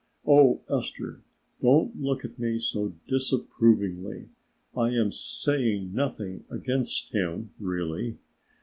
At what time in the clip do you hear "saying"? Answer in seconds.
5.11-5.93